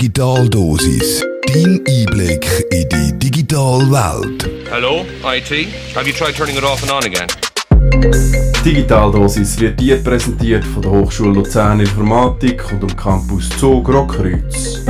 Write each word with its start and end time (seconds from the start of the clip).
Digitaldosis. 0.00 1.22
Dein 1.46 1.78
Einblick 1.86 2.46
in 2.70 2.88
die 2.88 3.18
digitale 3.18 3.84
Welt. 3.90 4.48
Hello, 4.70 5.04
IT. 5.24 5.68
Have 5.94 6.08
you 6.08 6.14
tried 6.14 6.34
turning 6.34 6.56
it 6.56 6.64
off 6.64 6.82
and 6.82 6.90
on 6.90 7.04
again? 7.04 7.28
Digitaldosis 8.64 9.60
wird 9.60 9.78
dir 9.78 10.02
präsentiert 10.02 10.64
von 10.64 10.80
der 10.80 10.90
Hochschule 10.90 11.34
Luzern 11.34 11.80
Informatik 11.80 12.72
und 12.72 12.82
dem 12.82 12.96
Campus 12.96 13.50
Zug 13.50 13.90
Rockkreuz. 13.90 14.86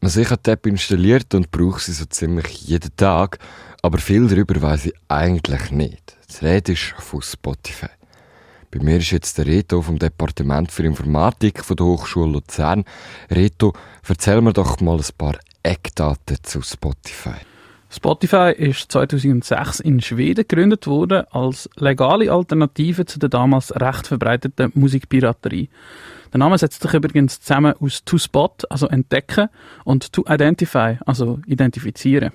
Also 0.00 0.20
ich 0.20 0.28
habe 0.28 0.42
die 0.44 0.50
App 0.50 0.66
installiert 0.66 1.32
und 1.36 1.52
brauche 1.52 1.80
sie 1.80 1.92
so 1.92 2.06
ziemlich 2.06 2.62
jeden 2.62 2.90
Tag, 2.96 3.38
aber 3.82 3.98
viel 3.98 4.26
darüber 4.26 4.60
weiß 4.60 4.86
ich 4.86 4.94
eigentlich 5.06 5.70
nicht. 5.70 6.16
Das 6.26 6.42
Rede 6.42 6.72
ist 6.72 6.92
von 6.98 7.22
Spotify. 7.22 7.97
Bei 8.70 8.80
mir 8.82 8.98
ist 8.98 9.12
jetzt 9.12 9.38
der 9.38 9.46
Reto 9.46 9.80
vom 9.80 9.98
Departement 9.98 10.70
für 10.70 10.82
Informatik 10.82 11.64
von 11.64 11.76
der 11.76 11.86
Hochschule 11.86 12.32
Luzern. 12.32 12.84
Reto, 13.30 13.72
erzähl 14.06 14.42
mir 14.42 14.52
doch 14.52 14.80
mal 14.80 14.98
ein 14.98 15.04
paar 15.16 15.36
Eckdaten 15.62 16.36
zu 16.42 16.60
Spotify. 16.60 17.36
Spotify 17.90 18.52
ist 18.54 18.92
2006 18.92 19.80
in 19.80 20.02
Schweden 20.02 20.46
gegründet 20.46 20.86
worden 20.86 21.24
als 21.30 21.70
legale 21.76 22.30
Alternative 22.30 23.06
zu 23.06 23.18
der 23.18 23.30
damals 23.30 23.74
recht 23.74 24.06
verbreiteten 24.06 24.70
Musikpiraterie. 24.74 25.70
Der 26.30 26.38
Name 26.38 26.58
setzt 26.58 26.82
sich 26.82 26.92
übrigens 26.92 27.40
zusammen 27.40 27.72
aus 27.80 28.04
to 28.04 28.18
spot, 28.18 28.56
also 28.68 28.86
entdecken, 28.88 29.48
und 29.84 30.12
to 30.12 30.26
identify, 30.28 30.98
also 31.06 31.40
identifizieren. 31.46 32.32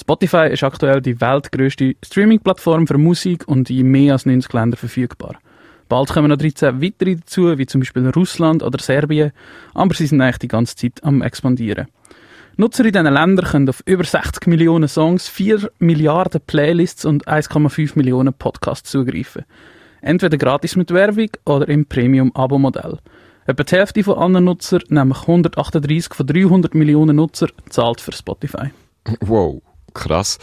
Spotify 0.00 0.48
ist 0.50 0.62
aktuell 0.62 1.00
die 1.00 1.20
weltgrößte 1.20 1.94
Streaming-Plattform 2.04 2.86
für 2.86 2.98
Musik 2.98 3.46
und 3.46 3.68
in 3.70 3.90
mehr 3.90 4.14
als 4.14 4.26
90 4.26 4.52
Ländern 4.52 4.78
verfügbar. 4.78 5.38
Bald 5.88 6.08
kommen 6.08 6.28
noch 6.28 6.36
13 6.36 6.80
weitere 6.80 7.16
dazu, 7.16 7.58
wie 7.58 7.66
zum 7.66 7.80
Beispiel 7.80 8.08
Russland 8.10 8.62
oder 8.62 8.78
Serbien, 8.78 9.32
aber 9.74 9.94
sie 9.94 10.06
sind 10.06 10.20
eigentlich 10.20 10.38
die 10.38 10.48
ganze 10.48 10.76
Zeit 10.76 11.02
am 11.02 11.20
expandieren. 11.20 11.88
Nutzer 12.56 12.84
in 12.84 12.92
diesen 12.92 13.12
Ländern 13.12 13.46
können 13.46 13.68
auf 13.68 13.82
über 13.86 14.04
60 14.04 14.46
Millionen 14.46 14.88
Songs, 14.88 15.28
4 15.28 15.70
Milliarden 15.78 16.40
Playlists 16.46 17.04
und 17.04 17.26
1,5 17.26 17.92
Millionen 17.96 18.34
Podcasts 18.34 18.90
zugreifen. 18.90 19.44
Entweder 20.00 20.38
gratis 20.38 20.76
mit 20.76 20.92
Werbung 20.92 21.30
oder 21.44 21.68
im 21.68 21.86
Premium-Abo-Modell. 21.86 22.98
Etwa 23.46 23.64
die 23.64 23.76
Hälfte 23.76 24.04
von 24.04 24.18
allen 24.18 24.44
Nutzern, 24.44 24.82
nämlich 24.88 25.22
138 25.22 26.14
von 26.14 26.26
300 26.26 26.74
Millionen 26.74 27.16
Nutzer, 27.16 27.48
zahlt 27.68 28.00
für 28.00 28.12
Spotify. 28.12 28.70
Wow, 29.20 29.62
krass. 29.94 30.38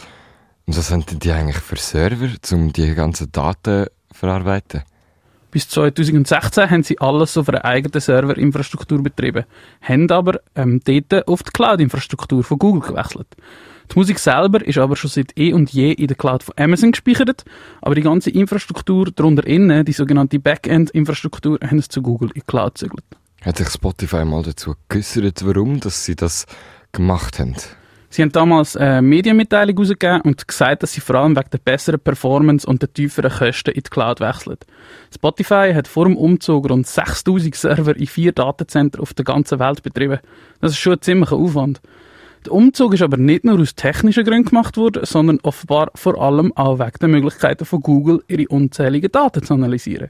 Und 0.66 0.76
was 0.76 0.90
haben 0.90 1.04
die 1.06 1.32
eigentlich 1.32 1.58
für 1.58 1.76
Server, 1.76 2.28
um 2.52 2.72
die 2.72 2.94
ganzen 2.94 3.32
Daten 3.32 3.86
zu 3.86 4.18
verarbeiten? 4.18 4.82
Bis 5.50 5.66
2016 5.70 6.70
haben 6.70 6.82
sie 6.82 7.00
alles 7.00 7.38
auf 7.38 7.48
einer 7.48 7.64
eigenen 7.64 8.00
Serverinfrastruktur 8.00 9.02
betrieben, 9.02 9.44
haben 9.80 10.10
aber 10.10 10.40
ähm, 10.54 10.80
dort 10.84 11.26
auf 11.26 11.42
die 11.42 11.52
Cloud-Infrastruktur 11.52 12.44
von 12.44 12.58
Google 12.58 12.82
gewechselt. 12.82 13.28
Die 13.90 13.98
Musik 13.98 14.18
selber 14.18 14.62
ist 14.66 14.76
aber 14.76 14.96
schon 14.96 15.08
seit 15.08 15.38
eh 15.38 15.54
und 15.54 15.70
je 15.70 15.92
in 15.92 16.08
der 16.08 16.16
Cloud 16.18 16.42
von 16.42 16.54
Amazon 16.58 16.92
gespeichert, 16.92 17.44
aber 17.80 17.94
die 17.94 18.02
ganze 18.02 18.28
Infrastruktur 18.28 19.10
darunter 19.10 19.46
innen, 19.46 19.86
die 19.86 19.92
sogenannte 19.92 20.38
Backend-Infrastruktur, 20.38 21.58
haben 21.62 21.80
sie 21.80 21.88
zu 21.88 22.02
Google 22.02 22.28
in 22.28 22.42
die 22.42 22.46
Cloud 22.46 22.74
gezügelt. 22.74 23.04
Hat 23.40 23.56
sich 23.56 23.70
Spotify 23.70 24.26
mal 24.26 24.42
dazu 24.42 24.74
geäussert, 24.90 25.46
warum 25.46 25.80
dass 25.80 26.04
sie 26.04 26.16
das 26.16 26.44
gemacht 26.92 27.38
haben? 27.38 27.54
Sie 28.10 28.22
haben 28.22 28.32
damals 28.32 28.76
eine 28.76 29.02
Medienmitteilung 29.02 29.76
herausgegeben 29.76 30.22
und 30.22 30.48
gesagt, 30.48 30.82
dass 30.82 30.92
sie 30.92 31.00
vor 31.00 31.16
allem 31.16 31.36
wegen 31.36 31.50
der 31.50 31.58
besseren 31.58 32.00
Performance 32.00 32.66
und 32.66 32.80
der 32.80 32.92
tieferen 32.92 33.30
Kosten 33.30 33.70
in 33.70 33.82
die 33.82 33.90
Cloud 33.90 34.20
wechseln. 34.20 34.56
Spotify 35.14 35.72
hat 35.74 35.88
vor 35.88 36.06
dem 36.06 36.16
Umzug 36.16 36.70
rund 36.70 36.86
6000 36.86 37.54
Server 37.54 37.94
in 37.94 38.06
vier 38.06 38.32
Datazentren 38.32 39.02
auf 39.02 39.12
der 39.12 39.26
ganzen 39.26 39.58
Welt 39.58 39.82
betrieben. 39.82 40.20
Das 40.60 40.72
ist 40.72 40.78
schon 40.78 40.94
ein 40.94 41.02
ziemlicher 41.02 41.36
Aufwand. 41.36 41.82
Der 42.44 42.52
Umzug 42.52 42.94
ist 42.94 43.02
aber 43.02 43.16
nicht 43.16 43.44
nur 43.44 43.58
aus 43.60 43.74
technischen 43.74 44.24
Gründen 44.24 44.50
gemacht 44.50 44.76
worden, 44.76 45.04
sondern 45.04 45.40
offenbar 45.42 45.90
vor 45.94 46.20
allem 46.20 46.52
auch 46.56 46.78
wegen 46.78 46.98
der 47.00 47.08
Möglichkeiten 47.08 47.64
von 47.64 47.80
Google, 47.80 48.22
ihre 48.28 48.48
unzähligen 48.48 49.10
Daten 49.10 49.42
zu 49.42 49.54
analysieren. 49.54 50.08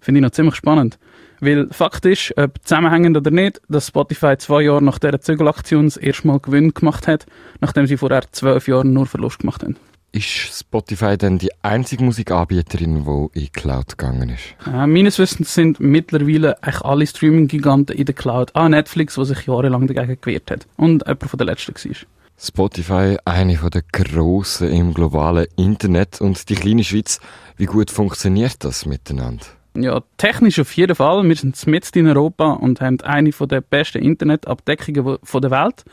Finde 0.00 0.20
ich 0.20 0.22
noch 0.22 0.30
ziemlich 0.30 0.54
spannend. 0.54 0.98
Weil 1.40 1.68
Fakt 1.70 2.04
ist, 2.04 2.36
ob 2.36 2.58
zusammenhängend 2.64 3.16
oder 3.16 3.30
nicht, 3.30 3.60
dass 3.68 3.88
Spotify 3.88 4.36
zwei 4.38 4.62
Jahre 4.62 4.82
nach 4.82 4.98
dieser 4.98 5.20
Zügelaktion 5.20 5.84
das 5.84 5.96
erste 5.96 6.26
Mal 6.26 6.40
Gewinn 6.40 6.74
gemacht 6.74 7.06
hat, 7.06 7.26
nachdem 7.60 7.86
sie 7.86 7.96
vorher 7.96 8.22
zwölf 8.32 8.66
Jahre 8.66 8.86
nur 8.86 9.06
Verlust 9.06 9.38
gemacht 9.38 9.62
haben. 9.62 9.76
Ist 10.10 10.58
Spotify 10.58 11.18
denn 11.18 11.38
die 11.38 11.50
einzige 11.62 12.02
Musikanbieterin, 12.02 13.04
die 13.04 13.38
in 13.38 13.44
die 13.44 13.50
Cloud 13.50 13.98
gegangen 13.98 14.30
ist? 14.30 14.56
Äh, 14.66 14.86
meines 14.86 15.18
Wissens 15.18 15.52
sind 15.52 15.80
mittlerweile 15.80 16.62
eigentlich 16.62 16.80
alle 16.80 17.06
Streaming-Giganten 17.06 17.94
in 17.94 18.06
der 18.06 18.14
Cloud. 18.14 18.50
Ah, 18.54 18.70
Netflix, 18.70 19.18
was 19.18 19.28
sich 19.28 19.46
jahrelang 19.46 19.86
dagegen 19.86 20.18
gewehrt 20.20 20.50
hat. 20.50 20.66
Und 20.76 21.06
jemand 21.06 21.24
von 21.24 21.36
der 21.36 21.46
Letzten 21.46 21.74
war. 21.74 21.96
Spotify, 22.40 23.16
eine 23.24 23.56
der 23.56 23.82
grossen 23.92 24.70
im 24.70 24.94
globalen 24.94 25.46
Internet 25.56 26.20
und 26.20 26.48
die 26.48 26.54
kleine 26.54 26.84
Schweiz. 26.84 27.20
Wie 27.56 27.66
gut 27.66 27.90
funktioniert 27.90 28.64
das 28.64 28.86
miteinander? 28.86 29.44
Ja, 29.80 30.02
technisch 30.16 30.58
auf 30.58 30.72
jeden 30.72 30.96
Fall. 30.96 31.22
Wir 31.28 31.36
sind 31.36 31.64
mitten 31.68 32.00
in 32.00 32.08
Europa 32.08 32.54
und 32.54 32.80
haben 32.80 33.00
eine 33.02 33.30
der 33.30 33.60
besten 33.60 34.02
Internetabdeckungen 34.02 35.18
der 35.22 35.50
Welt. 35.52 35.84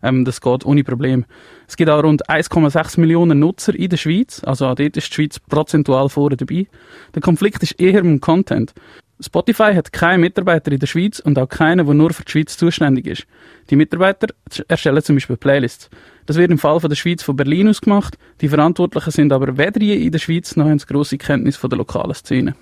Ähm, 0.00 0.24
das 0.24 0.40
geht 0.40 0.64
ohne 0.64 0.84
Problem. 0.84 1.24
Es 1.66 1.76
gibt 1.76 1.90
auch 1.90 2.04
rund 2.04 2.28
1,6 2.28 3.00
Millionen 3.00 3.40
Nutzer 3.40 3.74
in 3.74 3.90
der 3.90 3.96
Schweiz. 3.96 4.42
Also 4.44 4.66
auch 4.66 4.76
dort 4.76 4.96
ist 4.96 5.08
die 5.10 5.14
Schweiz 5.14 5.40
prozentual 5.40 6.08
vorne 6.08 6.36
dabei. 6.36 6.68
Der 7.16 7.22
Konflikt 7.22 7.64
ist 7.64 7.80
eher 7.80 7.98
im 8.00 8.20
Content. 8.20 8.74
Spotify 9.18 9.74
hat 9.74 9.92
keine 9.92 10.18
Mitarbeiter 10.18 10.70
in 10.70 10.78
der 10.78 10.86
Schweiz 10.86 11.18
und 11.18 11.36
auch 11.36 11.48
keinen, 11.48 11.84
der 11.84 11.94
nur 11.94 12.12
für 12.12 12.24
die 12.24 12.30
Schweiz 12.30 12.56
zuständig 12.56 13.06
ist. 13.06 13.26
Die 13.70 13.76
Mitarbeiter 13.76 14.28
erstellen 14.68 15.02
zum 15.02 15.16
Beispiel 15.16 15.36
Playlists. 15.36 15.90
Das 16.26 16.36
wird 16.36 16.52
im 16.52 16.58
Fall 16.58 16.78
von 16.78 16.90
der 16.90 16.96
Schweiz 16.96 17.24
von 17.24 17.34
Berlin 17.34 17.68
aus 17.68 17.80
gemacht. 17.80 18.18
Die 18.40 18.48
Verantwortlichen 18.48 19.10
sind 19.10 19.32
aber 19.32 19.58
weder 19.58 19.80
in 19.80 20.12
der 20.12 20.18
Schweiz 20.20 20.54
noch 20.54 20.66
haben 20.66 20.78
grosse 20.78 21.18
Kenntnis 21.18 21.56
von 21.56 21.70
der 21.70 21.78
lokalen 21.78 22.14
Szene. 22.14 22.54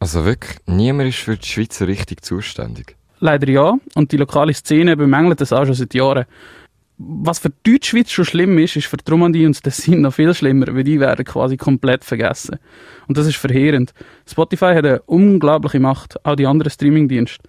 Also 0.00 0.24
wirklich, 0.24 0.58
niemand 0.66 1.10
ist 1.10 1.18
für 1.18 1.36
die 1.36 1.46
Schweiz 1.46 1.80
richtig 1.82 2.24
zuständig? 2.24 2.96
Leider 3.20 3.48
ja. 3.48 3.74
Und 3.94 4.12
die 4.12 4.16
lokale 4.16 4.54
Szene 4.54 4.96
bemängelt 4.96 5.42
das 5.42 5.52
auch 5.52 5.66
schon 5.66 5.74
seit 5.74 5.92
Jahren. 5.92 6.24
Was 6.96 7.38
für 7.38 7.50
die 7.50 7.72
Deutschschweiz 7.72 8.10
schon 8.10 8.24
schlimm 8.24 8.58
ist, 8.58 8.76
ist 8.76 8.86
für 8.86 8.96
die 8.96 9.10
Romandie 9.10 9.46
und 9.46 9.64
das 9.66 9.76
sind 9.76 10.00
noch 10.00 10.14
viel 10.14 10.34
schlimmer, 10.34 10.66
weil 10.74 10.84
die 10.84 11.00
werden 11.00 11.24
quasi 11.24 11.58
komplett 11.58 12.04
vergessen. 12.04 12.58
Und 13.08 13.18
das 13.18 13.26
ist 13.26 13.36
verheerend. 13.36 13.92
Spotify 14.26 14.74
hat 14.74 14.86
eine 14.86 15.02
unglaubliche 15.02 15.80
Macht, 15.80 16.24
auch 16.24 16.34
die 16.34 16.46
anderen 16.46 16.70
Streamingdienste. 16.70 17.42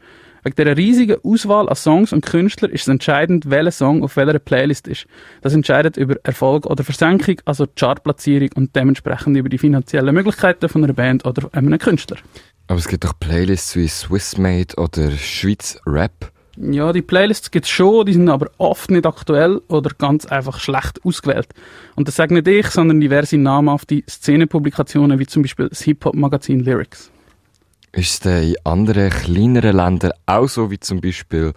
Wegen 0.43 0.55
dieser 0.55 0.75
riesigen 0.75 1.17
Auswahl 1.23 1.69
an 1.69 1.75
Songs 1.75 2.13
und 2.13 2.25
Künstlern 2.25 2.71
ist 2.71 2.81
es 2.81 2.87
entscheidend, 2.87 3.49
welcher 3.49 3.71
Song 3.71 4.03
auf 4.03 4.15
welcher 4.15 4.39
Playlist 4.39 4.87
ist. 4.87 5.05
Das 5.41 5.53
entscheidet 5.53 5.97
über 5.97 6.15
Erfolg 6.23 6.65
oder 6.65 6.83
Versenkung, 6.83 7.35
also 7.45 7.67
Chartplatzierung 7.75 8.49
und 8.55 8.75
dementsprechend 8.75 9.37
über 9.37 9.49
die 9.49 9.59
finanziellen 9.59 10.15
Möglichkeiten 10.15 10.67
von 10.67 10.83
einer 10.83 10.93
Band 10.93 11.25
oder 11.25 11.47
einem 11.53 11.77
Künstler. 11.77 12.17
Aber 12.67 12.79
es 12.79 12.87
gibt 12.87 13.05
auch 13.05 13.13
Playlists 13.19 13.75
wie 13.75 13.87
Swissmade 13.87 14.75
oder 14.77 15.11
Schweiz 15.11 15.79
Rap. 15.85 16.31
Ja, 16.57 16.91
die 16.91 17.01
Playlists 17.01 17.51
gibt 17.51 17.65
es 17.65 17.71
schon, 17.71 18.05
die 18.05 18.13
sind 18.13 18.27
aber 18.27 18.49
oft 18.57 18.91
nicht 18.91 19.05
aktuell 19.05 19.61
oder 19.67 19.91
ganz 19.97 20.25
einfach 20.25 20.59
schlecht 20.59 20.99
ausgewählt. 21.03 21.47
Und 21.95 22.07
das 22.07 22.15
sage 22.15 22.33
nicht 22.33 22.47
ich, 22.47 22.67
sondern 22.67 22.99
diverse 22.99 23.37
namhafte 23.37 24.03
Szenenpublikationen 24.09 25.17
wie 25.19 25.27
zum 25.27 25.43
Beispiel 25.43 25.69
das 25.69 25.81
Hip-Hop-Magazin 25.81 26.59
Lyrics. 26.59 27.11
Ist 27.93 28.11
es 28.11 28.19
denn 28.21 28.49
in 28.49 28.55
anderen 28.63 29.09
kleineren 29.09 29.75
Ländern 29.75 30.11
auch 30.25 30.47
so 30.47 30.71
wie 30.71 30.79
zum 30.79 31.01
Beispiel 31.01 31.53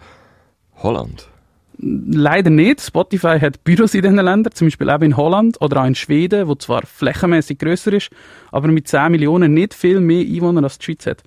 Holland? 0.75 1.29
Leider 1.77 2.49
nicht. 2.49 2.81
Spotify 2.81 3.39
hat 3.39 3.63
Büros 3.63 3.93
in 3.93 4.01
diesen 4.01 4.15
Ländern, 4.15 4.53
zum 4.53 4.67
Beispiel 4.67 4.89
auch 4.89 5.01
in 5.01 5.17
Holland 5.17 5.59
oder 5.61 5.81
auch 5.81 5.85
in 5.85 5.95
Schweden, 5.95 6.47
wo 6.47 6.55
zwar 6.55 6.85
flächenmäßig 6.85 7.57
größer 7.59 7.93
ist, 7.93 8.09
aber 8.51 8.67
mit 8.69 8.87
10 8.87 9.11
Millionen 9.11 9.53
nicht 9.53 9.73
viel 9.73 9.99
mehr 9.99 10.25
Einwohner 10.25 10.63
als 10.63 10.77
die 10.77 10.85
Schweiz 10.85 11.05
hat. 11.05 11.23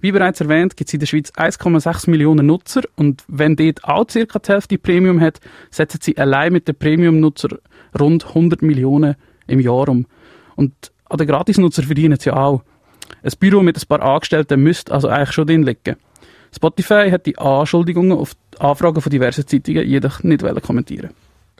Wie 0.00 0.12
bereits 0.12 0.40
erwähnt, 0.40 0.76
gibt 0.76 0.88
es 0.88 0.94
in 0.94 1.00
der 1.00 1.06
Schweiz 1.06 1.30
1,6 1.30 2.10
Millionen 2.10 2.46
Nutzer 2.46 2.82
und 2.96 3.22
wenn 3.28 3.54
dort 3.54 3.84
auch 3.84 4.08
circa 4.10 4.38
die 4.38 4.50
Hälfte 4.50 4.78
Premium 4.78 5.20
hat, 5.20 5.40
setzen 5.70 6.00
sie 6.02 6.16
allein 6.18 6.52
mit 6.52 6.66
den 6.66 6.74
Premium-Nutzer 6.74 7.58
rund 7.98 8.26
100 8.26 8.62
Millionen 8.62 9.14
im 9.46 9.60
Jahr 9.60 9.88
um. 9.88 10.06
Und 10.56 10.72
an 11.04 11.18
den 11.18 11.26
Gratis-Nutzer 11.28 11.84
verdienen 11.84 12.18
sie 12.18 12.32
auch. 12.32 12.62
Ein 13.22 13.32
Büro 13.38 13.62
mit 13.62 13.76
ein 13.76 13.86
paar 13.86 14.02
Angestellten 14.02 14.62
müsste 14.62 14.92
also 14.92 15.08
eigentlich 15.08 15.32
schon 15.32 15.46
drin 15.46 15.62
liegen. 15.62 15.96
Spotify 16.54 17.10
hat 17.10 17.26
die 17.26 17.38
Anschuldigungen 17.38 18.18
auf 18.18 18.34
die 18.34 18.60
Anfragen 18.60 19.00
von 19.00 19.10
diversen 19.10 19.46
Zeitungen 19.46 19.88
jedoch 19.88 20.22
nicht 20.22 20.44
kommentieren 20.62 21.10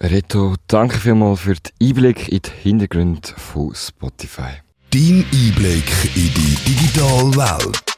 Reto, 0.00 0.54
danke 0.66 0.98
vielmals 0.98 1.40
für 1.40 1.54
den 1.54 1.88
Einblick 1.88 2.28
in 2.28 2.40
die 2.42 2.50
Hintergründe 2.62 3.28
von 3.36 3.72
Spotify. 3.74 4.60
Dein 4.90 5.24
Einblick 5.32 5.90
in 6.16 6.30
die 6.34 6.56
digitale 6.66 7.36
Welt. 7.36 7.92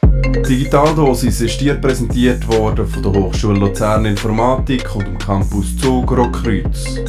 Digitaldosis 0.46 1.40
ist 1.40 1.60
dir 1.60 1.74
präsentiert 1.74 2.46
worden 2.46 2.86
von 2.86 3.02
der 3.02 3.12
Hochschule 3.12 3.58
Luzern 3.58 4.04
Informatik 4.04 4.94
und 4.94 5.06
dem 5.06 5.18
Campus 5.18 5.76
Zug 5.78 6.10
Rockkreuz. 6.10 7.00